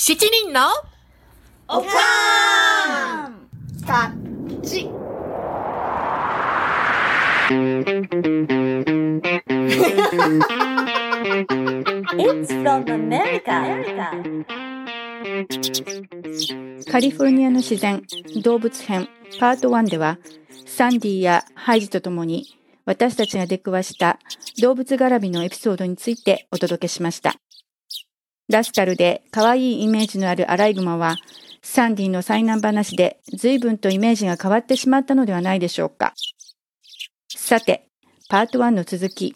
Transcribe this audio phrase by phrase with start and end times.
[0.00, 0.60] 七人の
[1.66, 3.48] おかーん
[3.84, 4.88] タッチ。
[12.16, 13.42] It's from America.
[16.88, 18.04] カリフォルニアの自然
[18.44, 19.08] 動物編
[19.40, 20.18] パート1では
[20.64, 22.46] サンディやハイジと共に
[22.84, 24.20] 私たちが出くわした
[24.62, 27.34] 動物絡みのエピソードについてお届けしました。
[28.48, 31.16] ラスカルで可愛いイメージのあるアライグマは
[31.62, 36.14] サンディの災難話で随分とイメージが変わってしまったのではないでしょうか。
[37.28, 37.90] さて、
[38.30, 39.34] パート1の続き、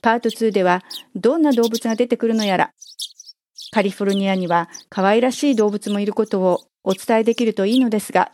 [0.00, 0.82] パート2では
[1.14, 2.72] どんな動物が出てくるのやら、
[3.70, 8.32] カリフォルニアには可愛らしい動物もいることをお伝えできるといいのですが。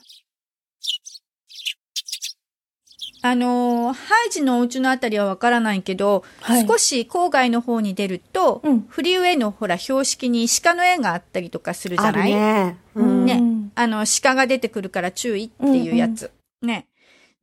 [3.26, 12.30] あのー、ハイジのお家のあたりはわからないけど、はい少し郊外の方に出ると、うんフリーウェイのほら標識に鹿の絵があったりとかするじゃない？
[12.30, 12.76] ね。
[12.94, 16.30] うんねうんあの、鹿が出てくるから注意っていうやつ。
[16.60, 16.86] ね。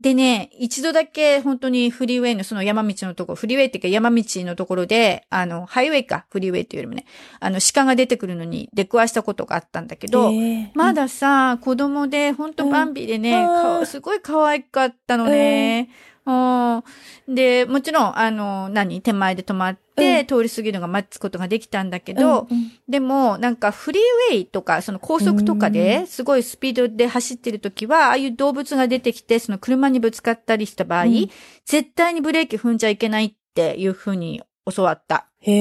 [0.02, 7.06] でね、一度だけ本当にフリーウェイのその山道のところ、フリーウェイっていうか山道のところで、あの、ハイウェイか、フリーウェイっていうよりもね、
[7.40, 10.70] あの、鹿が出てくるのに出くわしたことがあったんだけど、えー。
[10.74, 13.86] まださ、子供で、ほんとバンビでね、うん。
[13.86, 15.90] すごい可愛かったのね。
[16.06, 16.11] うん
[17.28, 19.02] で、もちろん、あの、何？
[19.02, 31.30] 手前で止まって、うん通り過ぎるのが待つことができたんだけど、うんうんでも、なんかフリーウェイとか、その高速とかうで、んすごいスピードで走ってるときは、ああいう動物が出てきて、その車にぶつかったりした場合、うん
[31.66, 34.42] 絶対にブレーキ踏んじゃいけないっていうふうに
[34.74, 35.28] 教わった。
[35.40, 35.52] へ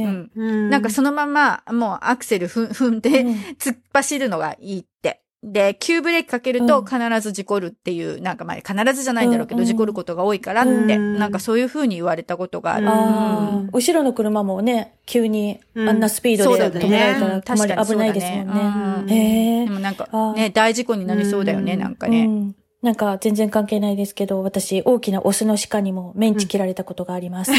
[0.00, 0.04] え。
[0.04, 0.30] うん。
[0.34, 5.21] うんなんかそのまま、もうアクセル 踏んで、うん突っ走るのがいいって。
[5.42, 6.84] で、急ブレーキかけるとうん。
[6.86, 9.62] 必ず事故るっていう、なんかまあ必ずじゃないんだろうけど、うん。
[9.62, 11.18] うん事故ることが多いからって、うん。
[11.18, 12.86] なんかそういうふうに言われたことがある。
[12.86, 12.90] うん。
[12.90, 15.88] ああ、後ろの車もね、急にうん。
[15.88, 16.78] あんなスピードそうだね。
[16.78, 17.86] で止められたら確かにそうだね。
[17.86, 19.06] 危ないですもんうん。
[19.06, 19.14] ね。
[19.14, 19.70] へえで。
[19.70, 21.80] もなんかね、大事故になりそうだよね、うん。
[21.80, 22.52] なんかね。
[22.82, 27.52] うんなんか全然関係ないですけど、私、大きなオスの鹿にもメンチ切られたことがあります。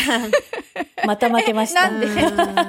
[1.05, 1.89] また負けました。
[1.89, 2.07] なんで？
[2.07, 2.15] うん。
[2.35, 2.61] な、な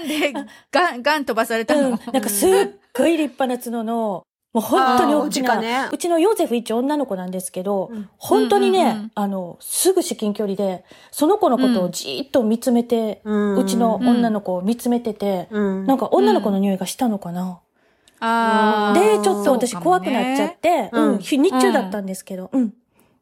[0.00, 0.32] んで、
[0.72, 2.50] ガン、ガン飛ばされたの、うん、なんかすっ
[2.92, 5.88] ごい立派な角の、もう本当に大きな、ね。
[5.92, 8.08] うちのヨーゼフ一応女の子なんですけど、うん。
[8.18, 9.12] 本当にね、うんうんうん。
[9.14, 13.56] あの、すぐ至近距離で、その子のことをじーっと見つめて、うん。
[13.58, 15.86] うちの女の子を見つめてて、うん。
[15.86, 17.60] なんか女の子の匂いがしたのかな、
[18.20, 20.58] で、ちょっと私怖くなっちゃっ。
[20.58, 22.72] て、うんうん、日日中だったんですけど、うん。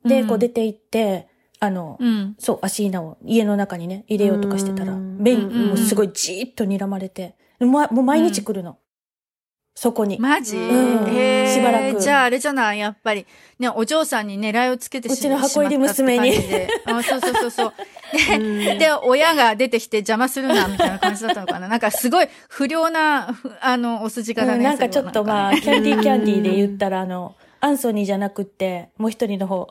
[0.04, 1.28] で、うんこう出て行って、
[1.60, 2.34] あの、うん。
[2.38, 8.78] そう、アシーナを家の中にね、入れようとかしてたら、うん便、うんもうすごいじーっと睨まれて、もうもう毎日来るの。
[9.74, 10.18] そこに。
[10.18, 13.26] マジ、うんへーしばらくじゃああれじゃないやっぱり。
[13.58, 16.32] ね、お嬢さんに狙いをつけてしうちの箱入り娘に
[16.84, 17.72] あ、そうそうそうそう。
[18.34, 21.68] うんで、で、親が出てきて邪魔するな、みたいな感じだったのかな。
[21.68, 24.54] なんかすごい不良な、ふあの、お筋柄ね。
[24.54, 29.68] うんなんかちょっとまあ、キャンディーキャンディーで言ったら、あの、アンソニーじゃなくって、もう一人の方。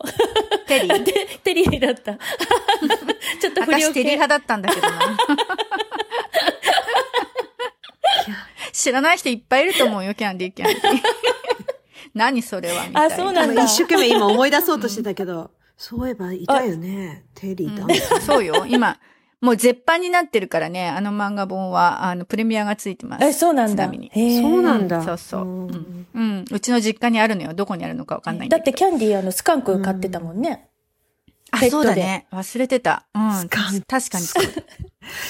[0.68, 1.04] テリー？
[1.04, 2.14] でテリーだった。
[3.42, 4.16] ちょっと不良私テリー系。
[4.16, 4.98] 派だったんだけどな。
[8.72, 11.02] 知らない人いっぱいいると思うよ、キャンディーキャンディー。
[12.14, 13.16] 何それは、みたいな。
[13.16, 17.26] あそうなんだ一生懸命今思い出そうとしてたけど、そういえばいたよね。
[17.34, 18.22] テリーだ。
[18.22, 19.00] そうよ、今。
[19.42, 23.26] もう絶版になってるからね、あの漫画本は、あの、プレミアがついてます。
[23.26, 23.86] え、そうなんだ。
[23.86, 24.12] ちなみに。
[24.40, 25.02] そうなんだ。
[25.02, 25.46] そうそう。
[25.46, 26.08] んうん。
[26.14, 26.46] うん。
[26.52, 27.56] うちの実家にあるのよ。
[27.56, 28.72] どこにあるのかわかんないんだけど。
[28.72, 30.70] だってキャンディーあの、スカンク買ってたもんね。
[31.50, 32.28] あ、ペットでそうだね。
[32.32, 33.08] 忘れてた。
[33.16, 33.34] うん。
[33.34, 34.52] スカン確かにそうだ。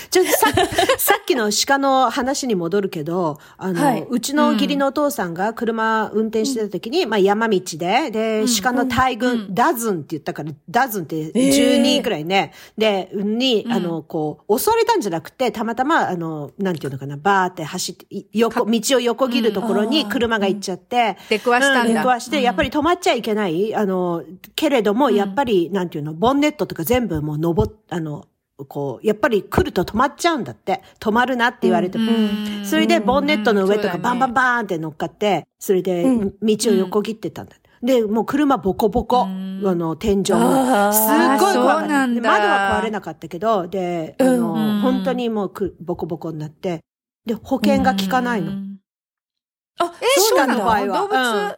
[0.09, 0.47] ちょっとさ、
[0.97, 4.05] さっきの鹿の話に戻るけど、あの、はい。
[4.09, 21.91] うちの義理のお父さんが車運転してた時に、まあ山道で、で、鹿の大群、ダズンって言ったから、ダズンって10人くらいね、で、に、あの、こう、襲われたんじゃなくて、たまたま、あの、なんていうのかな、バーって走って、い横、道を横切るところに車が行っちゃって、出くわしたんだ。
[21.91, 24.23] う出くわして、やっぱり止まっちゃいけない、あの、
[24.55, 28.25] けれども、やっぱり、なんていうの、ボンネットとか全部もう登っ、あの、
[28.65, 30.81] こう、やっぱり来ると止まっちゃうんだって。
[30.99, 31.97] 止まるなって言われて。
[31.97, 37.55] うんそれで、ボンネットの上とかうんバンバンバーンって乗っかって、それで、うん道を横切ってたんだ。
[37.83, 39.21] で、もう車ボコボコ。
[39.21, 40.37] あうんの、天井も。
[40.39, 42.07] あーすっごい怖かった。
[42.07, 46.81] 窓は壊れなかったけど、で、あの、うん本当にもうくボコボコになって、
[47.25, 48.51] で、保険が効かないの。
[48.51, 48.77] うん
[49.79, 51.55] あ、え、そうな鹿の場合はの動物、うん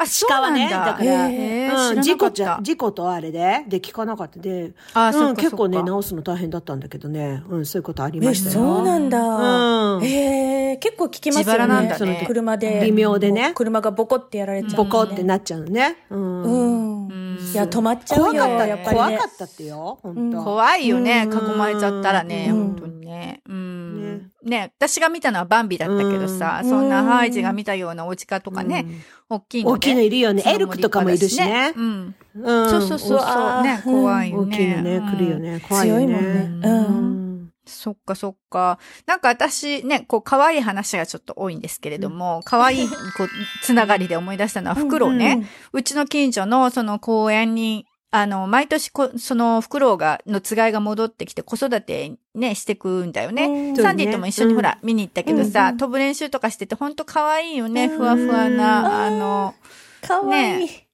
[0.00, 0.92] あ、そう鹿はね、なんだ。
[0.92, 8.52] だから、うん、事故じゃ事故とあれで、で、聞かなかったで、あ、う結構ね、直すの大変だったんだけどね、うん、そういうことありえ、ましたよ。
[8.52, 9.18] そうなんだ。
[9.18, 11.66] うんへえ、結構聞きますよね。
[11.66, 12.80] なんだ車で。
[12.84, 15.96] 微妙でね車がボコってやられちゃう、ボコってなっちゃうのね。
[16.10, 16.42] うん。
[16.42, 16.87] うん。
[17.08, 19.24] うんいや、止まっちゃうよ、怖かった、やっぱりね怖か。
[19.26, 20.44] ったってよ、本当。
[20.44, 23.40] 怖いよね、うん囲まれちゃったらね、うん本当にね。
[23.48, 24.30] うん。
[24.44, 28.86] ね、私が見たのはバンビだったけどさ、うんそんなハイジが見たようなお家とかね、
[29.28, 29.74] 大きいので。
[29.74, 32.14] 大きいのいるよねエルクとかもいるしねうん。
[32.34, 32.70] うん。
[32.70, 33.62] そうそうそうそう。
[33.62, 34.56] ね、うん怖いよね。
[34.56, 35.60] 大きいのね、うん来るよね。
[35.68, 36.06] 怖いよね。
[36.06, 37.27] 強いもんねうん
[37.68, 38.78] そっかそっか。
[39.06, 43.28] なんか私ね、こう可愛い話がちょっと多いんですけれども、可愛いこう
[43.62, 45.46] つながりで思い出したのはフクロウね。
[45.72, 53.74] うちの近所のその公園に、あの、毎年こ、そのフクロウが、のつがいが戻ってきて子育てね、してくんだよね。
[53.76, 59.54] サンディとも一緒にほら、見に行ったけどさ、うん飛ぶ練習とかしててほんと可愛いよね、うんふわふわな、あの、
[60.00, 60.66] かわいい。
[60.66, 60.88] ね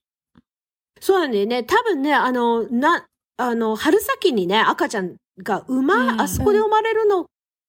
[1.00, 1.62] そうなんだよね。
[1.64, 3.06] 多分ね、あの、な、
[3.36, 6.20] あの、春先にね、赤ちゃんが生ま、うん。
[6.20, 7.26] あそこで生まれるの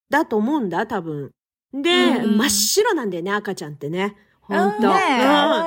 [0.10, 1.32] だと思うんだ、多分。
[1.74, 4.16] で、うん真っ白なんだよね、赤ちゃんってね。
[4.42, 4.74] ほん。
[4.74, 4.82] と。
[4.82, 4.88] ね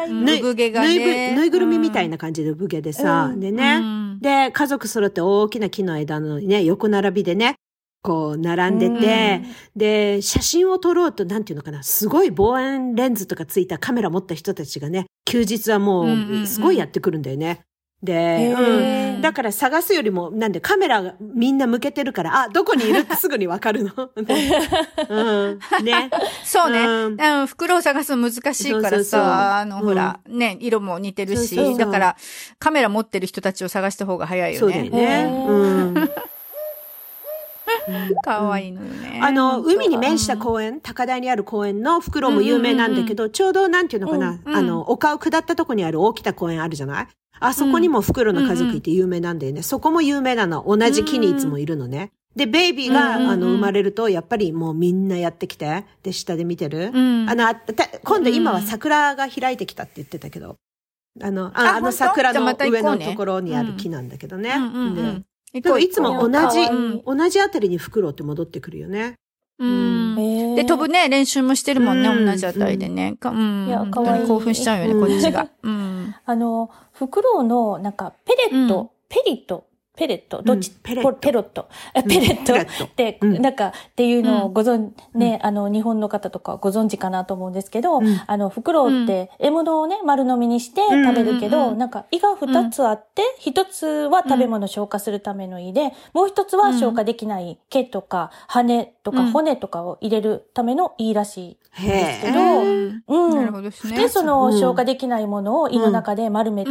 [0.08, 1.34] 産毛がぬいぐね。
[1.36, 3.40] ぬいぐるみみたいなな感じで産毛でさ、うん。
[3.40, 4.20] でうね、ん。
[4.20, 7.56] で、家族揃って大きな木の枝のね、横並びでね、
[8.02, 9.42] こう、並んでて、
[9.76, 16.42] で、写真を撮ろうと、なんていうのかな、すごい望遠レンズとかついたカメラ持った人たちがね、休日はもうんうんうん。
[16.44, 17.60] う、すごいやってくるんだよね。
[18.02, 19.20] で、うん。
[19.22, 23.92] だから探すよりも、なんでカメラがみんな向けてるから、あ、どこにいるってすぐにわかるの。
[24.16, 25.22] う
[25.54, 25.58] ん。
[25.84, 26.10] ね。
[26.44, 26.84] そうね。
[26.84, 32.16] うんうん、袋を探すの難しいからさ、あの、うんほら、ね、色も似てるし、だから、
[32.58, 35.24] カメラ持ってる人たちを探した方が早いよそうだよね。
[35.48, 35.94] うん。
[38.23, 39.20] かわいいのよね。
[39.23, 39.75] あの、当。
[39.75, 47.06] 海に面した公園、高台にある公園の袋も有名なんだけど、ちょうどなんていうのかな、あの、丘を下ったとこにある大きな公園あるじゃない？
[47.41, 49.62] あそこにも袋の家族いて有名なんだよね。
[49.62, 50.65] そこも有名なの。
[50.67, 52.11] 同じ木にいつもいるのね。
[52.35, 56.91] で、ベイビーが、あの、生まれると、やっぱりもうみんなやってきて、で、下で見てる。
[56.93, 57.29] うん。
[57.29, 57.44] あの、
[58.05, 60.56] 今度今は桜が開いてきたって言ってたけど、
[61.20, 64.55] あの、ああの桜の上のところにある木なんだけどね。
[65.54, 66.58] いつも同じ
[67.04, 69.14] 同じあたりに袋って戻ってくるよね。
[69.58, 73.16] うんで、飛ぶね、練習もしてるもんね、うん同じあたりでね。
[73.18, 73.66] かうん。
[73.66, 75.48] いや本かわいい当に興奮しちゃうよね、うんこっちが。
[75.62, 76.14] うん。
[76.24, 79.68] あの、フクロウの、なんか、ペレット、うんペリット、
[79.98, 81.12] ペレット、どっち、うんペレット。
[81.12, 82.84] ポペロット、えペレット。
[82.84, 83.42] って、うん。
[83.42, 85.20] なんか、っていうのをご存、うん。
[85.20, 88.20] ね、あの、日本の方とかご存知かなと思うんですけど、うん。
[88.24, 91.64] あの、フクロウって、獲物をね、丸飲みにして食べるけど、うん。
[91.64, 91.72] うん。
[91.72, 99.32] うんなんか、胃が二つあって、一つは食べ物消化するための胃で、もう一つは消化できない毛とか、羽とかうん。
[99.32, 101.58] 骨とかを入れるための胃らしい。
[101.72, 102.92] へですけどえ。
[103.08, 103.36] うん。
[103.36, 103.96] なるほどですね。
[103.96, 104.52] で、そのうん。
[104.52, 106.70] 消化できないものを胃の中で丸めて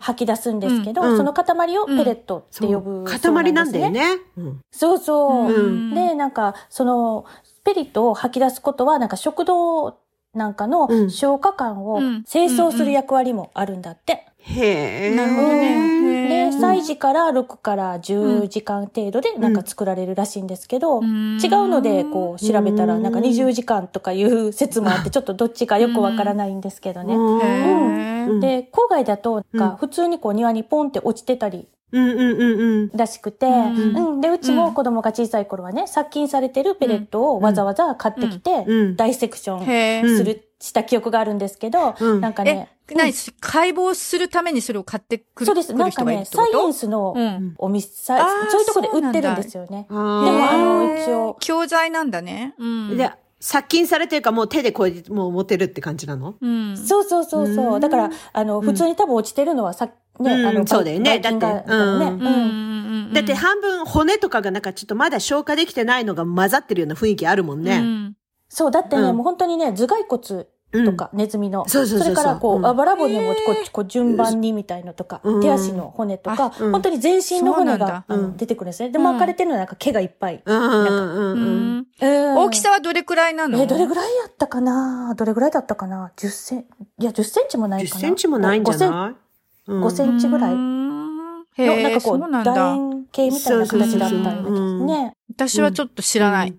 [0.00, 1.16] 吐き出すんですけど、うん。
[1.16, 2.74] その塊をペレットってそう。
[2.74, 4.16] 呼ぶ塊なんだよです。
[4.16, 4.20] ね。
[4.36, 4.60] うん。
[4.70, 5.52] そうそう。
[5.52, 5.94] うん。
[5.94, 7.24] で、なんか、その、
[7.64, 9.96] ペリットを吐き出すことは、なんか食道
[10.34, 11.10] なんかのうん。
[11.10, 12.24] 消化管をうん。
[12.24, 14.26] 清掃する役割もあるんだって。
[14.38, 15.14] へえ。
[15.14, 16.46] なるほどね。
[16.46, 21.38] へで、ー胎児から6から10時間程度でなんか作られるらしいんですけど、うん。
[21.38, 27.14] 違うのでこう調べたらなんか20時間とかいう説もあって、ちょっとどっちかよくわからないんですけどね。
[27.14, 28.40] うん。
[28.40, 32.90] で、郊外だと、なんうんか普通にこう庭にポンって落ちてたりうんうんうんうん。
[32.94, 34.20] らしくて、うんうん。
[34.20, 45.74] で、うちも子供が小さい頃はね、殺菌されてるペレットをわざわざ買ってきて、うんダイセクションする、した記憶があるんですけど、うんえなんかね、、何解剖するためにそれを買ってくるそうです。
[45.74, 47.54] なんかね、サイエンスのうん。
[47.58, 49.86] お店、そういうところで売ってるんですよね。
[49.88, 52.54] ででもあの一応教材なんだね。
[52.58, 52.96] うん。
[52.96, 53.10] で、
[53.44, 56.36] 殺菌されてるかもう手でこうやってもう持てるって感じなの？
[56.40, 56.76] うん。
[56.76, 57.78] そうそうそうそうう。
[57.78, 61.38] んだから、あの、普通に多分落ちてるのはさ、ね、うんあの、そうだよねだって。
[61.44, 63.12] うん。
[63.12, 67.78] だって半分骨とかがなんかちょっとまだ消化できてないのが混ざってるような雰囲気あるもんうね。
[67.80, 68.16] ん
[68.48, 71.68] そう、だってね、うんもう本当にね、頭蓋骨とか、ネズミの。
[71.68, 78.04] そうそうそうそうれから、こう、うんあばら骨もこう、こう順番にみたいのとか、うん手足の骨とか、うん本当に全身の骨が、
[78.36, 78.90] 出てくるんですね。
[78.90, 80.42] で、巻かれてるのはなんか毛がいっぱい。
[80.44, 81.78] うんうんうんううん。
[81.78, 81.86] ん。
[82.00, 83.60] うん大きさはどれくらいなの？
[83.60, 85.14] え、どれぐらいやったかな？
[85.16, 86.64] どれぐらいだったかな ?10 セン
[86.98, 88.00] いや、10センチもない10かな。
[88.00, 92.74] センチもないんじゃ5センない5センチぐらいうんの、なんかこそう楕だ。
[92.74, 95.12] 円形みたいな形だったような気がするね。
[95.34, 96.54] 私はちょっと知らない。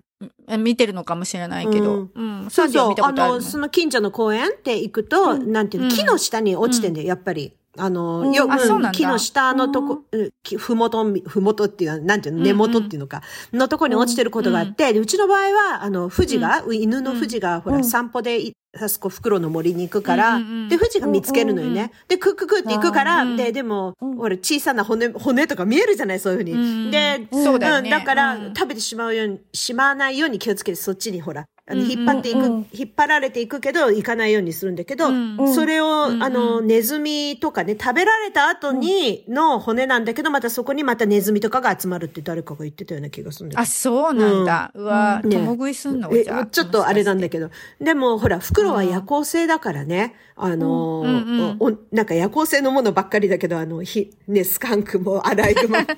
[0.58, 2.08] 見てるのかもしれないけど。
[2.14, 2.46] うん。
[2.50, 5.94] サンディは見たあの、その近所の公園って行くと、なんていうの、うん。
[5.94, 7.56] 木の下に落ちてんだよ、やっぱり。
[7.76, 8.92] あの、よ、あそうなんだ。
[8.92, 10.02] 木の下のとこ、
[10.58, 17.84] ふもと、ふもとっていうのは、なんていうの、根元っていうのか、のとこに落ちてることがあって、でうちの場合は、あの、富士が、犬の富士が、ほら、うん。
[17.84, 20.38] 散歩でい、あそこ袋の森に行くから、
[20.68, 21.90] で、富士が見つけるのよね。
[22.08, 23.36] で、クッククって行くから、うん。
[23.36, 24.16] で、でも、うん。
[24.16, 26.52] ほら、小さな骨、骨とか見えるじゃない、そういうふうに。
[26.52, 27.88] うんで、そうだよね。
[27.88, 28.54] んだから、うん。
[28.54, 44.72] 食べてしまうように、しまわないように気をつけて、そっちにほら、あの、うん引っ張っていく、うん引っ張られていくけど、行かないようにするんだけど、うんうんそれを、うんあの、ネズミとかね、食べられた後にの骨なんだけど、またそこにまたネズミとかが集まるって誰かが言ってたような気がするんだけどあ、そうなんだ。
[44.74, 46.10] うわ、うんね共食いすんの？
[46.14, 46.46] えじゃあ。
[46.46, 47.28] ちょっとあれなんだど。
[47.30, 47.50] けど。
[47.80, 50.14] でも、ほら、袋は夜行性だからね。
[50.36, 55.78] あのーうんうんおなんか夜行性のものばっかりだけど、あの、ひ、ね、スカンクもアライグマ。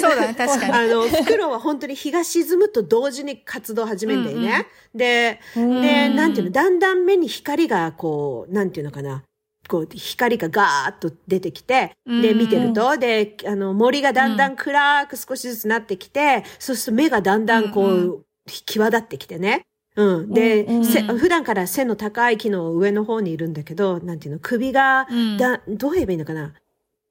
[0.00, 0.72] そうだね、確かに。
[0.72, 4.48] あの、袋は本当に日が沈むと同時に活動を始めるんだよね。
[4.48, 4.57] で、うん
[4.94, 9.22] で、なんていうの、だんだん目に光がこう、なんていうのかな。
[9.68, 18.22] こう、光がガーッと出てきて、で、うん見てると、で、あの、森がだんだん暗く少しずつなってきて、そうすると目がだんだんこう、うん
[18.64, 19.66] 際立ってきてね。
[19.94, 20.32] うん。
[20.32, 26.54] で、うん普段から背の高い木の上の方にいるんだけど、なんていうの、首が、うんだ、どう言えばいいのかな。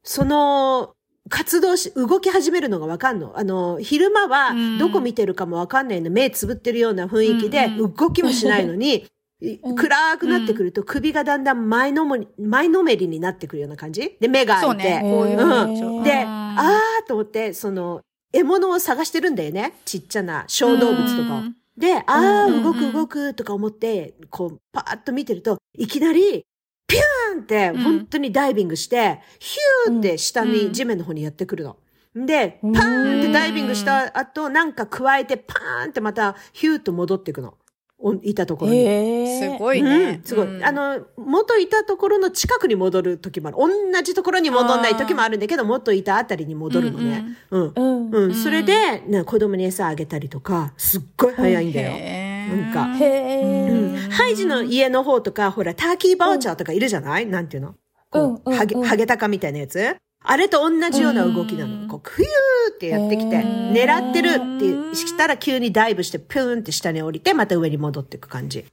[0.03, 0.95] その、
[1.29, 3.33] 活動し、動き始めるのがわかんの。
[3.37, 6.09] あの、昼間はうんどこ見てるかもわかんないの。
[6.09, 9.05] 目つぶってるような雰囲気で、動きもしないのに、
[9.75, 14.83] 暗くなってくると首がだんだん前のもり、前のめりになってくるような感じで、目が開いて。
[14.83, 15.01] そうね。
[15.03, 16.27] こうんで、うん
[16.59, 18.01] あーと思って、その、
[18.33, 19.73] 獲物を探してるんだよね。
[19.85, 21.37] ちっちゃな小動物とかを。
[21.39, 26.43] うんで、あー、うん動く動くとか思って、こう、パーッと見てると、いきなり、
[26.87, 31.77] ピューンって、うん本当にダイビングして、ヒューって下うんに地面の方にやってくるの。
[32.15, 37.55] で、うんパーンってダイビングした後、なんか加えて、パーンってまた、ヒューッと戻っていくの。
[37.99, 38.77] おいたところに。
[38.85, 40.21] へすごいうんね。
[40.23, 40.45] すごい。
[40.45, 43.57] うんあ、の、元いたところの近くに戻る時もある。
[43.57, 47.25] 同じところに戻んない時もあるんだけど、元いたあたりに戻るのね。
[47.49, 47.73] うん。
[47.75, 48.11] うん。
[48.11, 48.33] うん。
[48.35, 51.91] それで、な子供に餌あげたりとか、すっごい早いんだよ。
[52.47, 53.95] へなんかーへうん。
[53.95, 57.75] ーハイジの家の方とか、ほら、ターキーバーチャーとかいるじゃない、なんていうの？
[58.09, 58.83] こう、うんうんハゲ、うん。
[58.83, 59.95] ハゲタカみたいなやつ？
[60.23, 61.83] あれと同じような動きなの。
[61.83, 61.87] うん。
[61.87, 62.27] こう、フュー
[62.73, 68.65] ってやってきて、狙ってるってしたら急にダイブして、ピューンって下に降りて、また上に戻っていく感じ。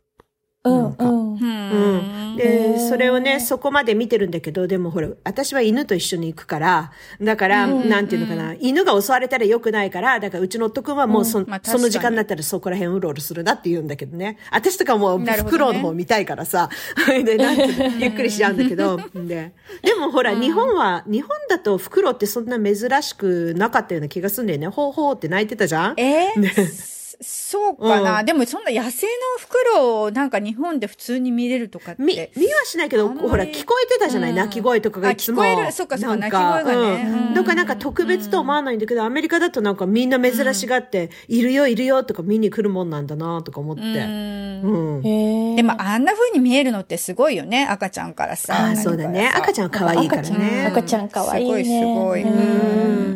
[0.65, 1.35] うんうん。
[1.35, 2.33] ううん。
[2.35, 2.37] ん。
[2.37, 14.39] で、それをね、そこまで見てるんだけど、でもほら、私は犬と一緒に行くから、だから、うんなんていうのかな、犬が襲われたら良くないから、だからうちの夫君はもうそ,、まあ確かにその時間になったらそこら辺うろうろするなって言うんだけどね。
[14.51, 16.71] 私とかもう、なるほどねフクロウの方見たいからさ、
[17.25, 17.63] で、なんて
[18.01, 19.53] ゆっくりしちゃうんだけど、で、
[19.83, 24.69] でもほら、日本は、日本だとフクロウってそんな珍しくなかったような気がするんだよね。
[24.69, 32.03] ほうほうって泣いてたじゃんえーねそうかな、うんでもそんな野生のフクロウをなんか日本で普通に見れるとかって。
[32.03, 35.43] み、見はしないけど、ほら、聞こえてたじゃない、うん鳴き声とかがいつも。
[35.43, 43.83] あ聞こえるそっかそっか鳴き声がねうんうんだからなんか特別と思わないんだけど、アメリカだとなんかみんな珍しがって、いるよいるよとか見に来るもんなんだなとか思って。
[43.83, 48.55] うんでもあんな風に見えるのってすごいよね、赤ちゃんからさ。
[48.55, 49.31] ああ、そうだね。
[49.35, 50.67] 赤ちゃんは可愛いからね。
[50.69, 51.65] 赤ちゃん可愛いね。
[51.65, 52.41] すごいすごいうんう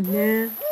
[0.00, 0.02] ん。
[0.47, 0.67] ね。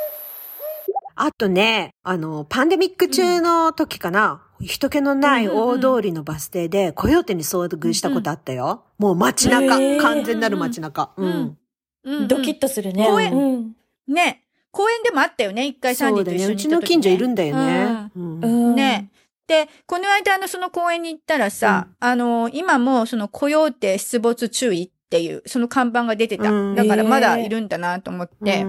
[1.16, 8.84] あとね、あの、パンデミック中の時かな、人気のない大通りのバス停で、コヨーテに遭遇したことあったよ。
[8.98, 10.00] もう街中、へー。
[10.00, 11.10] 完全なる街中。
[11.16, 11.26] うん。
[11.26, 11.58] うん
[12.04, 13.04] うんドキッとするね。
[13.04, 13.34] 公園。
[13.34, 13.76] うん。
[14.06, 14.44] ね。
[14.70, 18.10] 公園でもあったよね、一回サンディと一緒に行った時、うちの近所いるんだよね。
[18.14, 18.40] うん。
[18.40, 18.74] うん。
[18.76, 19.10] ね。
[19.48, 26.50] で、この間、あの、その公園に行ったらさ、あの、今も、その、コヨーテ出没注意っていう、その看板が出てた。
[26.50, 26.74] うん。
[26.74, 28.64] だから、まだいるんだなと思って。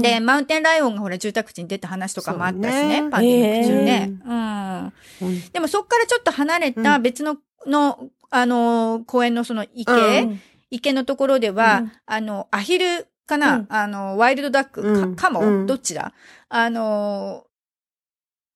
[0.00, 4.12] で、マウンテンライオンがほら、住宅地に出た話とかもあったしねね、パンデミック中ね。
[4.24, 4.84] ううん。
[5.28, 5.50] うん。
[5.52, 10.40] でも、そっからちょっと離れた別の、の、あの、公園のその池、うん。
[10.70, 11.92] 池のところでは、うん。
[12.06, 13.66] あの、アヒルかな、うん。
[13.70, 15.16] あの、ワイルドダック、うん。
[15.16, 15.66] か、カモ、うん。
[15.66, 16.12] どっちだ？
[16.48, 17.44] あの、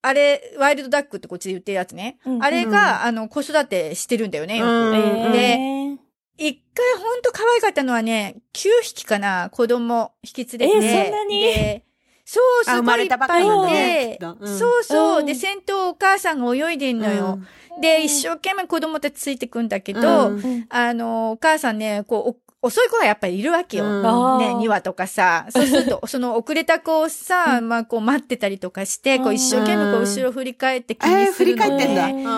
[0.02, 2.18] あれ、ワイルドダックってこっちで言ってるやつね。
[2.24, 2.42] うん。
[2.44, 4.90] あれが、あの、子育てしてるんだよね、よく。
[5.32, 5.98] で
[6.36, 10.86] 一回ほんと可愛かったのはね、9匹かな、子供引き連れて。
[10.86, 11.42] えーそんなに？
[11.42, 11.84] で
[12.26, 13.68] そう、すあ生ごいいっぱいい
[14.16, 15.20] てうんそうそう。
[15.20, 17.38] うんで、先頭お母さんが泳いでんのよ。
[17.80, 23.84] で、一生懸命子供たちついてくんだけど、うんうんあの、お母さんね、こう、お遅い子がやっぱりいるわけよ。
[23.84, 24.02] うん
[24.38, 25.46] ね、2羽とかさ。
[25.50, 31.68] そうすると、 その遅れた子をさ、まあこう待ってたりとかして、こううん一生懸命こう後ろ振り返って気えー、にす振りるのね。
[31.68, 32.06] 返ってんだ。
[32.06, 32.30] うんそ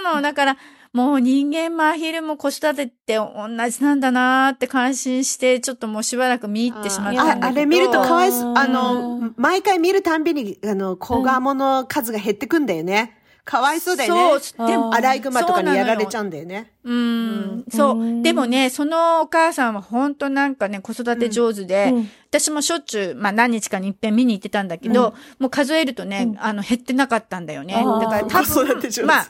[0.00, 0.20] うなの。
[0.20, 0.56] だから、
[0.94, 7.46] もう人間もアヒルも子育てって同じなんだなーって感心して、ちょっともうしばらく見入ってしまったんだけど。
[7.46, 8.50] ああれ見るとかわいそう。
[8.50, 13.18] うんあの、毎回見るたんびに、あの、子ガモの数が減ってくんだよね。
[13.44, 14.40] かわいそうだよね。
[14.40, 16.24] そう、でも、アライグマとかにやられちゃう。
[16.24, 16.72] うんだよね。
[16.84, 18.04] うん、そうう。
[18.04, 27.74] んでもね、そのお母さんは本当なんかね、子育て上手で、うん私もしょっちゅう、まあ何日かに一遍見に行ってたんだけど、もう数えるとね、うんあの、減ってなかったんだよね。
[27.74, 29.28] だから多分、子育て上手まあ、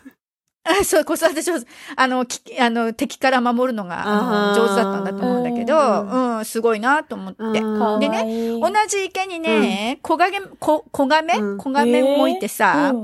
[0.64, 1.66] あ そう、子育て上手。
[1.94, 6.38] あの、きあの、敵から守るのが、上手だったんだと思うんだけど、うん。
[6.38, 7.42] うん、すごいなと思って。
[7.44, 11.34] でね同じ池にね、小亀、小、小亀？
[11.34, 11.58] うん。
[11.58, 12.94] 小亀もいてさ、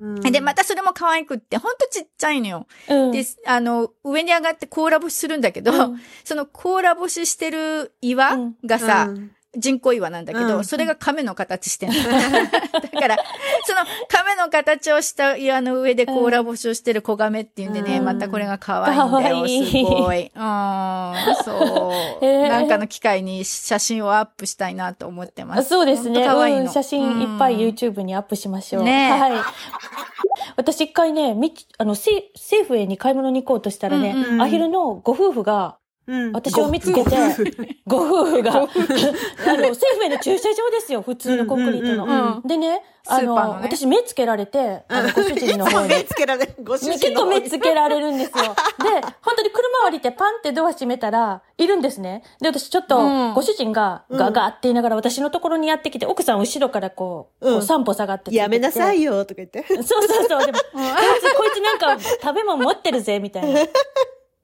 [0.00, 2.66] で、またそれも可愛くって、ほんとちっちゃいのよ。
[2.88, 3.12] うん。
[3.12, 6.00] で、あの、上に上がって甲羅干しするんだけど、うん。
[6.24, 11.94] その甲羅干ししてる岩がさ、うん人工岩なんだけど、うんそれが亀の形してんの。
[12.00, 13.16] だから、
[13.64, 20.22] その亀の形をした岩の上で甲羅干しをしてる子亀っていうんでね、うんまたこれが可愛いんだ可よ、愛いすごい。
[20.22, 20.30] うん、
[21.44, 21.90] そ
[22.22, 22.24] う。
[22.24, 25.68] へーなんかの機会に写真をアップしたいなと思ってまあす。
[25.68, 26.24] そうですね。
[26.26, 28.84] 可愛いのうん写真いっぱいうん YouTube にアップしましょう。
[28.84, 29.32] ねえはい。
[30.56, 37.16] 私一回ね、みち、あの、せセーフウェイに買い物に行こうとしたらね、うんうんアヒルのご夫婦が、うん私を見つけて
[37.86, 42.42] ご夫婦が、 あの、セーフウェイの駐車場ですよ、普通のコンクリートの。
[42.44, 45.88] でね、あの私目つけられて、あの、ご主人の方に。
[45.88, 46.54] 目つけられる。
[46.62, 48.44] ご主人結構の方に目つけられるんですよ。
[48.44, 48.48] で、
[49.22, 52.22] 本当に車降りてパンってドア閉めたら、いるんですね。
[52.40, 59.64] で、私ちょっとう、んご主人がガガって言いながら私のところにやってきて、奥さん後ろからこう、散歩下がっててやめなさいよ、とか言って。
[59.68, 60.46] そうそうそう。
[60.46, 63.60] でも、こいつ、こいつなんか食べ物持ってるぜ、みたいな。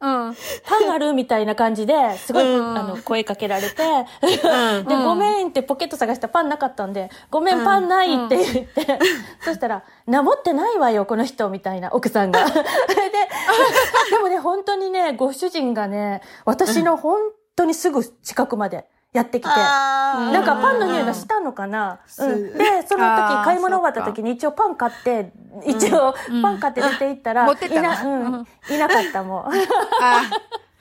[0.00, 0.34] うん。
[0.64, 3.82] パンあるみたいな感じで、すごい、うんあの、声かけられて、
[4.22, 8.98] うんで、ごめんってポケット探したらパンなかったんで、ごめん、パンないって言って、
[9.40, 12.44] そしたら、な、持ってないわよ、この人、みたいな、奥さんが。
[12.46, 17.18] で、でもね、本当にね、ご主人がね、私の本
[17.56, 22.30] 当にすぐ近くまでやってきて、なんかパンの匂いがしたのかな、うん。
[22.30, 25.32] うん、で、その時、買い物終わった時に一応パン買って、
[25.66, 26.42] 一応うん。
[26.42, 29.52] パン買って出て行ったら、いな、うん、いなかったもん。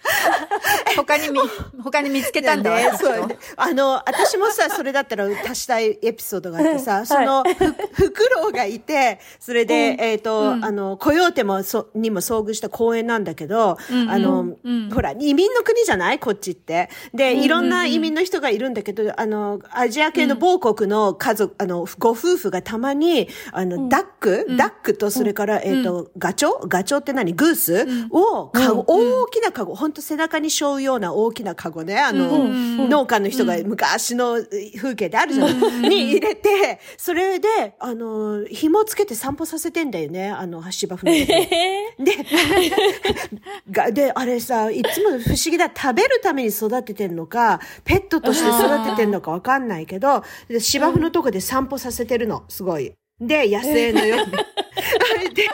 [0.08, 1.40] あ他にみ、
[1.84, 2.72] 他に見つけたんだ？
[2.72, 3.38] わ、ね、そうね。
[3.56, 7.66] あの、私もさ、それだったら足したいエピソードがあってさ、その、ふ、
[8.04, 14.90] フクロウがいて、それで、えっ、と、あの、コヨーテも、そ、にも遭遇した公園なんだけど、うんあの、うん。
[14.94, 16.20] ほら、移民の国じゃない？
[16.20, 16.90] こっちって。
[17.14, 26.50] で、いろんな移民の人がいるんだけど、あの、アジア系の某国の家族、あの、ご夫婦がたまに、あの、ダック、ダックと、それから、えっ、と、ガチョ？
[26.66, 27.34] ウガチョウって何？
[27.34, 32.48] グース、を、かご、大きなカゴ、本当背中に背負うような大きなカゴね、あの、
[32.88, 34.38] 農家の人が昔の
[34.78, 35.82] 風景であるじゃん。
[35.82, 41.40] に入れて、それで、あの、紐つけて散歩させてんだよね、あの、芝生のとこ
[41.98, 42.06] に。
[42.06, 42.12] で、
[43.72, 45.72] が、で、あれさ、いつも不思議だ。
[45.76, 52.94] 食べるために育ててんのか、ペットとして育ててんのかわかんないけど、で芝生のとこで散歩させてるの、すごい。
[53.20, 54.24] で、野生のよ。
[54.24, 54.32] うに。
[55.34, 55.50] で、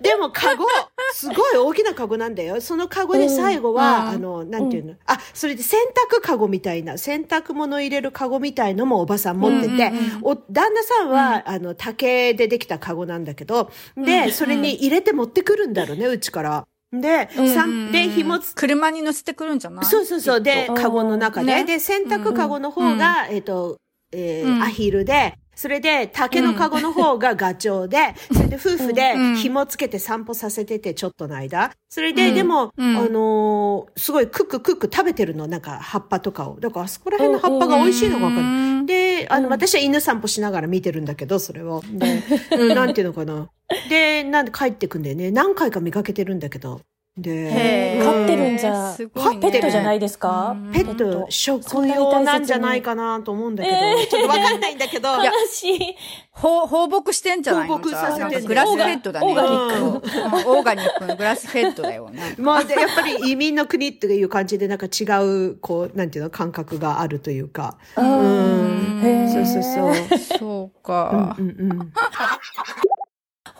[0.00, 0.66] でもカゴ、
[1.12, 2.60] すごい大きなカゴなんだよ。
[2.60, 4.08] そのカゴで最後は、うん。
[4.08, 5.78] あの、なんていうの、あ、それで洗
[6.16, 9.92] 濯カゴみたいな、洗濯物入れるカゴみたいのもおばさん持ってて、うんうんうん。
[10.22, 16.66] お、旦那さんは、あの、竹でできたカゴなんだけど、で、それに入れて持ってくるんだろうね、うちから。
[16.92, 19.84] で、さんで、紐つ車に乗せてくるんじゃない？
[19.86, 20.40] そうそうそう。
[20.42, 21.46] で、うんカゴの中で。
[21.46, 21.64] ね。
[21.64, 23.78] で、洗濯カゴの方が、えっ、と、
[24.12, 24.62] えーうん。
[24.62, 31.72] アヒルで、それで、竹のカゴの方がガチョウで、それで夫婦でうん紐つけて散歩させてて、ちょっとの間。
[31.88, 36.58] それで、うんでも、うんあのーすごいクッククック食べてるの、なんか葉っぱとかを。
[36.58, 38.42] だから、あそこら辺の葉っぱが美味しいのがわかる。
[38.42, 41.82] うんで、あの、私は犬散歩しながら見てるんだけど、それを。
[41.92, 42.22] で、
[42.58, 43.48] うんなんていうのかな。
[43.88, 45.30] で、なんで帰ってくんだよね。
[45.30, 46.80] 何回か見かけてるんだけど。
[47.14, 49.50] で、飼ってるんじゃ、すごいね。
[49.52, 50.56] ペットじゃないですか？
[50.56, 50.72] うん。
[50.72, 53.76] ペット、食用なんじゃないかなと思うんだけど、
[54.08, 55.96] ちょっとわかんないんだけど、悲しい。
[56.30, 57.76] 放放牧してんじゃないの？
[57.76, 59.26] 放牧させてグラスフェッドだね。
[59.26, 60.06] オーガニック。
[60.48, 60.56] うん。
[60.56, 61.06] オーガニック。
[61.06, 62.34] のグラスフェッドだよね。
[62.38, 67.76] まあ、でやっぱり移民の国っていう感じで、なんか違う、こう、なんていうの、感覚があるというか。
[67.94, 69.28] うん。
[69.30, 70.18] そうそうそう。
[70.38, 71.36] そうか。
[71.38, 71.92] うんうん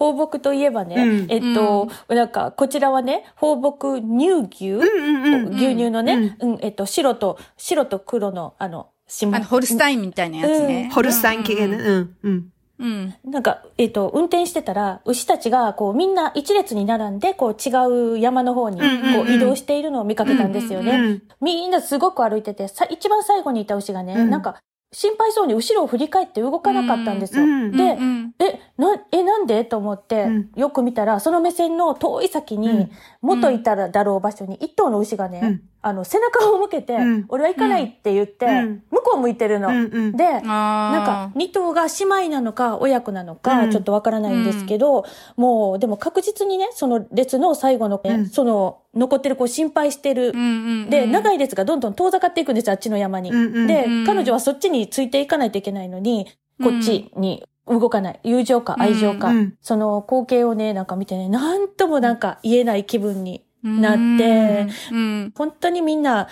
[0.02, 1.30] 放牧といえばね、うん。
[1.30, 10.90] えっと、なんか、こちらはね、放牧乳牛、うんうんうん牛乳のね、うん、えっと、白と、白と黒の、あの、島あの、ホルスタインみたいなやつね。
[10.92, 11.76] ホルスタイン系ね。
[11.76, 12.48] うんうん。
[12.80, 13.14] うん。
[13.24, 19.28] なんか、えっと、運転してたら、牛たちが、こう、みんな一列に並んで、こう、違う山の方に、こうんうんうん。
[19.28, 20.96] う、移動しているのを見かけたんですよね。
[20.96, 24.30] うんうんみんなすごく歩いてて、さ、一番最後にいた牛がね、うん。
[24.30, 24.56] なんか、
[24.92, 27.44] 心配そうに後ろを振り返って動かなかったんですよ。
[27.44, 28.60] うんうんで、うんえ、
[29.54, 30.50] でと思って、うん。
[30.56, 32.90] よく見たら、その目線の遠い先に、うん。
[33.20, 35.62] 元いたらだろう場所に一頭の牛がね、うん。
[35.82, 37.24] あの、背中を向けて、うん。
[37.28, 38.82] 俺は行かないって言って、うん。
[38.90, 39.68] 向こう向いてるの。
[39.68, 43.70] で、なんか、二頭が姉妹なのか、親子なのか、うん。
[43.70, 45.04] ちょっとわからないんですけど、
[45.36, 50.32] もう、でも確実にね、その列の最後の、その、残ってる子を心配してる。
[50.88, 53.30] で、長い列がどんどん遠ざかっていくんですよ、あっちの山に。
[53.66, 56.26] でうん、彼女はそっちについていかないといけないのに、
[56.62, 58.20] こっちに動かない。
[58.24, 59.28] 友情か愛情か。
[59.28, 59.54] うん。
[59.60, 65.32] その光景をね、なんか見てね、なんともなんか言えない気分になって、うん。
[65.36, 66.28] 本当にみんな、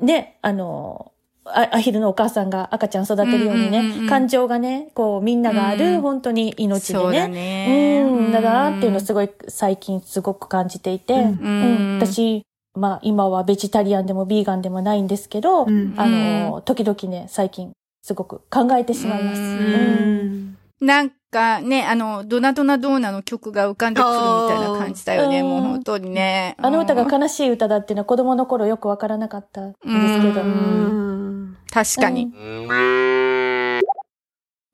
[0.00, 1.12] ね、あの、
[1.44, 4.08] あアヒルのお母さんが赤ちゃん育てるようにね、うんうんうんうん。
[4.08, 6.00] 感情がね、こうみんながある、うん。
[6.00, 7.28] 本当に命でそうだね。
[7.28, 11.38] ねうん、だなっていうのをすごい最近すごく感じていて、うん。
[11.40, 11.98] うん。
[12.00, 15.94] 私、まあ今はベジタリアンでもビーガンでもないんですけど、うん。
[15.96, 19.40] あの、時々ね、最近すごく考えてしまいます。
[19.40, 19.48] うん。
[19.48, 19.48] う
[20.38, 20.41] ん
[20.82, 26.56] なんかね、あの、ドナドナドーナの曲が浮かんでくるみたいな感じだよね、うんもう本当にね。
[26.58, 27.22] あの歌がうん。
[27.22, 29.84] 悲しい歌だっていうのは子供の頃よくわからなかったんです
[30.20, 30.42] けど、
[31.70, 32.32] 確かに。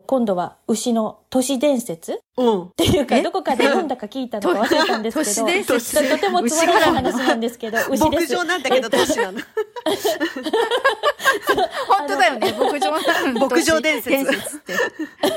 [0.06, 2.14] 今度は牛の都市伝説？
[2.14, 2.70] っうん。
[2.70, 3.22] ていうか、え？
[3.22, 6.02] どこかで読んだか聞いたのか忘れたんですけど、都市伝説？
[6.08, 8.34] ととてもつまらない話なんですけど、牛 で牧す。
[8.34, 9.38] 場なんだけど、 都市なの。
[11.88, 14.56] 本当だよね、牧場な牧場伝説。
[14.56, 14.74] って。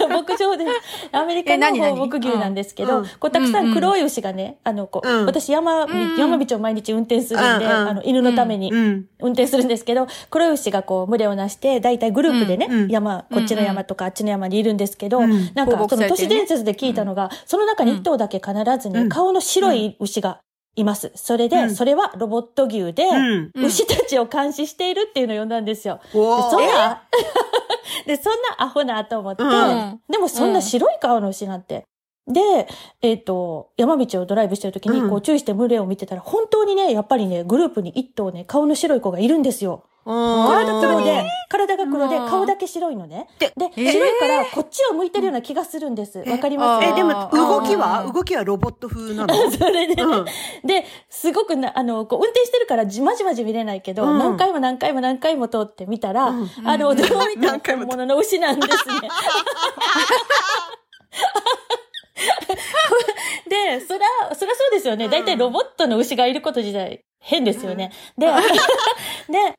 [0.07, 0.71] 牧場です。
[1.11, 3.05] アメリカの牧牛なんですけど、うん。
[3.19, 5.25] こうたくさうん黒い牛がね、あの、こう、うん。
[5.25, 6.17] 私山、ん。
[6.17, 9.05] 山道を毎日運転するんで、あの、犬のためにうん。
[9.19, 15.21] 運転するんですけど、黒い牛がこう、群れをなして、だいたいグループでね、山、こっちの山とかあっちの山にいるんですけど、
[15.53, 19.09] なんか、その都市伝説で聞いたのが、その中に一頭だけ必ずね、うん。
[19.09, 20.39] 顔の白い牛が
[20.75, 21.11] います。
[21.15, 25.99] それで、うんそれはロボット牛で、うんうん牛たちを監視しているっていうのを読んだんですよ。
[26.11, 27.03] そんな、
[28.05, 31.85] で、そんなアホなと思って、うんでもそんな白い顔の牛なんて。
[32.27, 32.67] で、
[33.01, 39.83] えっ、と、山道をドライブしてる時に、うんこう注意して群れを見てたら、本当にね、やっぱりね、グループに一頭ね、顔の白い子がいるんですよ。
[40.03, 43.27] 体体黒で、体が黒で、うん顔だけ白いのね。
[43.39, 43.91] でで、えー？
[43.91, 46.19] 白いから、こっちを向いてるような気がするんです。
[46.19, 46.87] わかります？
[46.87, 48.09] え、でも動きは？
[48.11, 49.33] 動きはロボット風なの？
[49.51, 50.25] それで、うん。
[50.65, 54.19] で、すごくな、あの、こう、運転してるからじまじまじ見れないけど、うん。
[54.19, 56.49] 何回も何回も何回も通ってみたら、うん。
[56.65, 58.93] あの、どう見ても何回も本物の牛なんですね。
[63.49, 63.99] で、そら、
[64.35, 65.09] そらそうですよね。
[65.09, 67.91] だいたいロボットの牛がいること自体変ですよね。
[68.17, 68.33] で、で、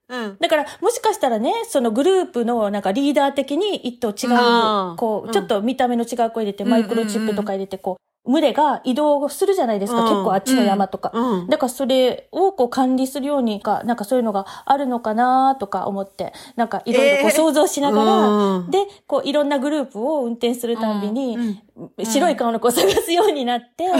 [0.08, 0.36] うん。
[0.40, 4.26] だから、もしかしたらね、そのグループのなんかリーダー的に一頭違
[4.92, 5.32] う、こう、うん。
[5.32, 6.70] ちょっと見た目の違う子入れて、うん。
[6.70, 10.00] マイクロチップとか入れて、こう、群れが移動するじゃないですか。
[10.00, 10.08] うん。
[10.08, 11.12] 結構あっちの山とか。
[11.14, 11.46] うん。
[11.48, 17.28] だからそれをこう管理するようにか、なんかそういうのがあるのかなとか思って、なんかいろいろこえー。
[17.28, 18.70] う想像しながら、うん。
[18.70, 22.04] で、こういろんなグループを運転するたんびに、うん。
[22.04, 23.90] 白い顔の子を探すようになって、ん。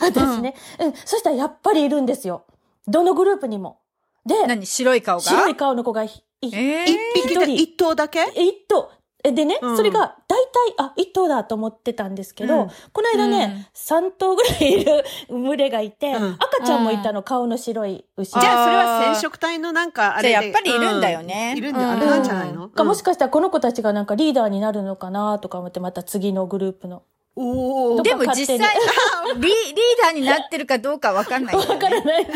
[0.00, 2.42] 私ね、うん、そしたらやっぱりいるんですよ。
[2.88, 3.80] どのグループにも。
[4.26, 4.66] で、何？
[4.66, 5.22] 白い顔が？
[5.22, 6.54] 白い顔の子がい、い。
[6.54, 8.20] え一匹で一人一頭だけ？
[8.20, 8.90] え一頭。
[9.24, 9.76] えでね、うん。
[9.76, 12.68] それが大体、あ、一頭だと思ってたんですけど、うん。
[12.92, 16.36] この間ね、三、頭ぐらいいる 群れがいて、うん。
[16.38, 18.30] 赤ちゃんもいたの、顔の白い牛。
[18.30, 20.28] じゃあそれは染色体のなんかあれで。
[20.28, 21.50] じゃあやっぱりいるんだよね。
[21.52, 21.58] うん。
[21.58, 21.80] いるんだ。
[21.80, 22.68] うんあれなんじゃないの？
[22.68, 27.02] かもしかしたらこの子たちがなんかリーダーになるのかなとか思って、また次のグループの。
[27.40, 28.02] おお。
[28.02, 28.58] でも実際、
[29.36, 29.54] リリー
[30.02, 31.66] ダーになってるかどうかわかんないよね。
[31.68, 32.26] わからない。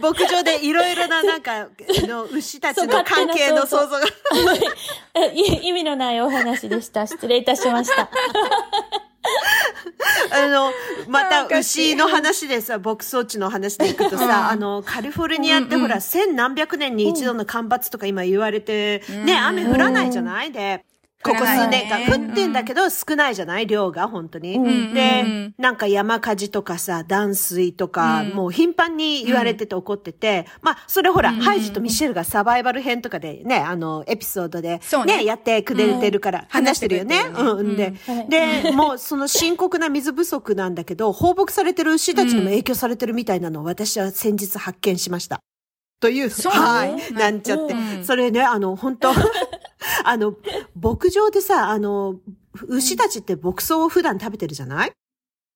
[0.00, 1.68] 牧場でいろいろななんか、
[2.08, 4.00] の牛たちの関係の想像が。
[5.34, 7.06] 意味のないお話でした。
[7.06, 8.08] 失礼いたしました。
[10.32, 10.72] あの、
[11.06, 20.52] まあた牛の話でさ、牧草地の話でいくとさ、あの、カリフォルニアってほら、千何百年に一度の干ばつとか今言われて、ね、雨降らないじゃない？
[20.52, 20.84] で、
[21.22, 24.56] ここ数年間、降ってんだけど少ないじゃない量が、本当に。
[24.56, 24.94] うん。
[24.94, 28.28] で、うんなんか山火事とかさ、断水とか、うん。
[28.30, 35.18] もう頻繁に言われてて起こってて、まあ、それほら、ハイジとミシェルがサバイバル編とかでね、あの、エピソードで、そうね。
[35.18, 37.24] ね、やってくれてるから、話してるよね。
[37.24, 37.30] ね。
[37.34, 37.76] うん。
[37.76, 45.40] で、はいで、もうその深刻な水不足なんだけど、放牧されてる牛たちにも影響されてるみたいなのを私は先日発見しました。
[46.00, 47.74] という、はい、ねなんちゃって。
[47.74, 48.04] うん。
[48.04, 49.12] それね、あの、本当
[50.08, 50.34] あの、
[50.80, 52.16] 牧場でさ、あの、
[52.66, 54.92] 牛たちって牧草を普段食べてるじゃない？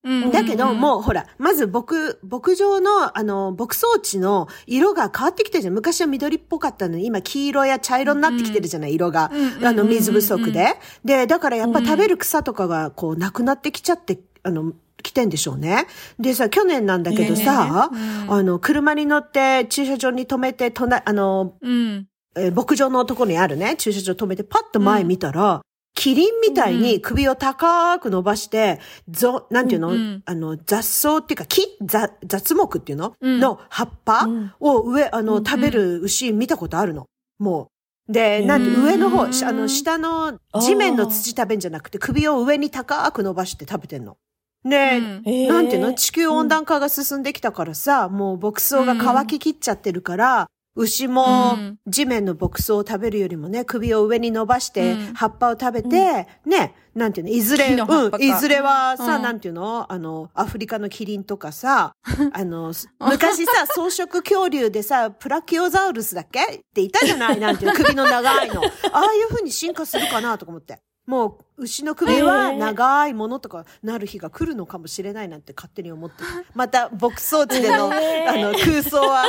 [0.06, 1.94] うんだけど、もうほら、まず牧、
[2.28, 5.74] 牧場の、あの、牧草地の色が変わってきてるじゃん。
[5.74, 9.66] 昔は緑っぽかったのに、今黄色や茶色になってきてるじゃない、色がうん。
[9.66, 10.74] あの、水不足で。
[11.06, 15.86] で、だからやっぱ食べる草とかが、こう、なくなってきちゃって、あの、来てんでしょうね。
[16.18, 22.06] でさ、去年なんだけどさ、ねうんあの、車に乗って駐車場に止めて、隣、あの、うん。
[22.36, 25.62] えー牧場のところにあるね、駐車場止めてパッと前見たら、
[25.96, 30.22] キリンみたいに首を高く伸ばして、ぞ、なんていうの、うんうん。
[30.26, 33.38] あの、雑草っていうか、木、雑雑木っていうの、うん。
[33.38, 34.52] の葉っぱうん。
[34.58, 37.06] を上、あの、うん食べる牛見たことあるの。
[37.38, 37.70] も
[38.08, 38.12] う。
[38.12, 44.16] で、なんて、うん上の方、しあの、下の地面の土食べんじゃなくて、首を上に高く伸ばして食べてんの。
[44.64, 45.46] で、うん。
[45.46, 45.94] なんていうの？
[45.94, 51.78] 地球温暖化が進んできたからさ、もう牧草が乾ききっちゃってるから、牛もうん。
[51.86, 55.14] 地面の牧草を食べるよりもね、首を上に伸ばしてうん。
[55.14, 59.22] 葉っぱを食べて、ね、なんていうの、いずれ、うん、かいずれはさ、うん。
[59.22, 61.92] なんていうのあの、アフリカのキリンとかさ、
[62.32, 66.40] あの、昔さ、 草食恐竜でさ、プラキオザウルスだっけ？
[66.42, 68.62] っていたじゃないなんていう首の長いの。
[68.92, 70.80] ああいう風に進化するかなとか思って。
[71.06, 76.28] もう、牛の首は長いものとかなる日が来るのかもしれないなんて勝手に思ってる。
[76.54, 77.88] また、牧草地での、あ
[78.36, 79.24] の、空想は、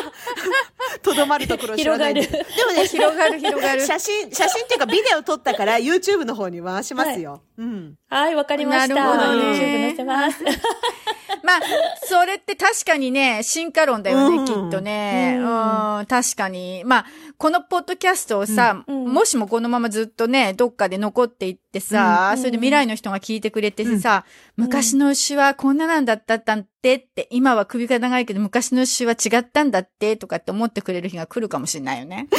[1.04, 2.22] とどまるところを知らないんで。
[2.22, 3.86] で広もね、広がる広がる。
[3.86, 7.42] 写真、写真っていうかビデオ撮ったから YouTube の方に回しますよ。
[7.58, 7.96] うん。
[8.10, 8.96] はい、わかりました。
[8.96, 10.44] なるほどね YouTube 載せます。
[11.46, 11.60] まあ、
[12.04, 15.38] それって確かにね、進化論だよね、うんきっとね。
[15.40, 16.84] ううんん、確かに。
[16.86, 17.06] まあ、
[17.38, 24.26] このポッドキャストをさ、うんもしもこのままずっとね、どっかで残っていってさ、うんそれで未来の人が聞いてくれてさ、
[24.58, 32.28] 昔の牛はこんななんだったんってって、今は首が長いけど昔の牛は違ったんだってとかって思ってくれる日が来るかもしれないよね。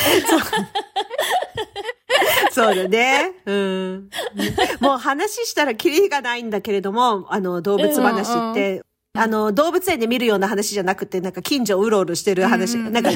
[2.52, 3.32] そうだね。
[3.44, 4.10] うん。
[4.80, 8.82] もう話したらキリがないんだけれども、あの、動物話って、
[9.18, 12.76] あの、動物園で見るような話じゃなくて、なんか近所うろうろしてる話。
[12.76, 12.92] うん。
[12.92, 13.10] なんか、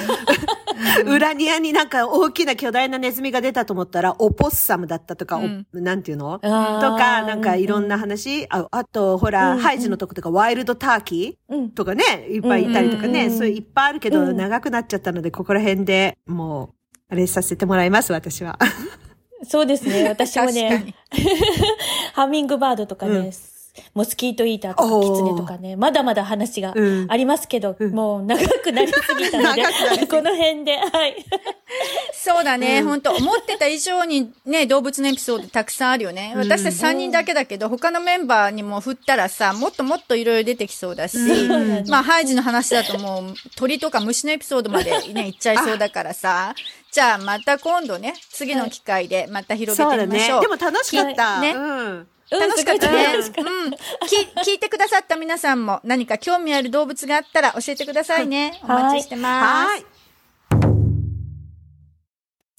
[1.06, 5.66] 裏庭になんか大きな巨大なネズミが出たと思ったら、オポッサムだったとか、おうん。
[5.72, 6.38] なんていうの？
[6.38, 8.46] とか、なんかいろんな話。
[8.50, 11.70] ああと、ほら、うんハイジのとことか、ワイルドターキーうん。
[11.70, 13.38] とかね、いっぱいいたりとかね、うんうんうん。
[13.38, 14.36] そういういっぱいあるけど、うん。
[14.36, 16.74] 長くなっちゃったので、ここら辺でもう、
[17.10, 18.58] あれさせてもらいます、私は。
[19.42, 20.08] そうですね。
[20.08, 20.94] 私もねに、
[22.12, 23.32] ハミングバードとかね、うん
[23.94, 29.62] モスキートイーターとかキツネとかね、まだまだ話がうんありますけど、うんもう長くなりすぎたので
[30.06, 31.16] この辺で、はい。
[32.12, 36.32] そうだね、うん本当思ってた以上にね、動物のエピソードたくさんあるよね。
[36.34, 46.54] うん私たち3人だけだけど、他のメンバーにも振ったらさ、もっともっといろいろ出てきそうだし、うんまあ、ハイジの話だともう、鳥とか虫のエピソードまでね、 行っちゃいそうだからさ、
[46.90, 50.40] じゃあまた今度ね、次の機会でまた広げてみましょう。。
[50.40, 51.40] でも楽しかった。
[51.40, 52.08] ねうん。
[52.30, 53.06] 楽しかったね。
[53.16, 53.74] うん
[54.42, 58.60] 聞いてくださった皆さんも何か興味ある動物があったら教えてくださいね。
[58.62, 59.68] おはい待ちしてます。
[59.68, 59.84] はい。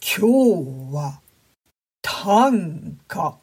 [0.03, 1.21] 今日は
[2.01, 3.37] 短歌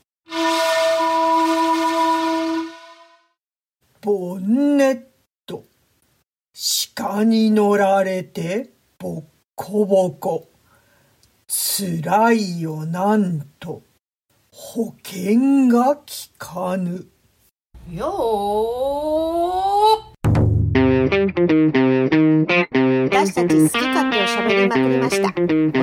[4.00, 5.02] ボンネッ
[5.46, 5.64] ト
[6.96, 10.48] 鹿に乗られてボッコボコ
[11.46, 13.82] つらいよなんと
[14.60, 16.02] 保険が効
[16.36, 17.06] かぬ
[23.08, 25.28] 私たち好き勝手を喋りまくりました。
[25.28, 25.32] お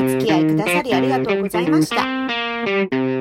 [0.10, 1.96] 付き合いくださりありがとうございました。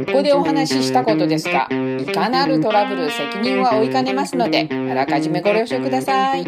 [0.07, 1.69] ここでお話ししたことですが、
[2.01, 6.43] いかなるトラブル責任は負いかねますので、あらかじめご了承ください。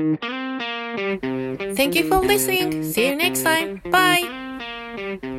[1.77, 2.83] Thank you for listening.
[2.83, 3.81] See you next time.
[3.89, 5.36] Bye.